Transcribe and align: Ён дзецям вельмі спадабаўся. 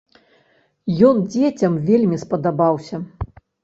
Ён 1.11 1.21
дзецям 1.35 1.79
вельмі 1.93 2.17
спадабаўся. 2.27 2.95